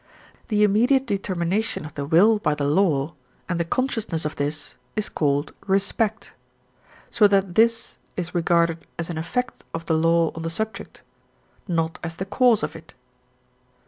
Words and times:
The 0.47 0.63
immediate 0.63 1.05
determination 1.05 1.85
of 1.85 1.93
the 1.93 2.05
will 2.07 2.39
by 2.39 2.55
the 2.55 2.63
law, 2.65 3.13
and 3.47 3.59
the 3.59 3.63
consciousness 3.63 4.25
of 4.25 4.35
this, 4.35 4.73
is 4.95 5.09
called 5.09 5.53
respect, 5.67 6.33
so 7.11 7.27
that 7.27 7.53
this 7.53 7.99
is 8.17 8.33
regarded 8.33 8.87
as 8.97 9.11
an 9.11 9.19
effect 9.19 9.63
of 9.75 9.85
the 9.85 9.93
law 9.93 10.31
on 10.33 10.41
the 10.41 10.49
subject, 10.49 11.03
and 11.67 11.75
not 11.75 11.99
as 12.03 12.15
the 12.15 12.25
cause 12.25 12.63
of 12.63 12.75
it. 12.75 12.95